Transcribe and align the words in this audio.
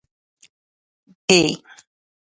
کښې 1.29 1.43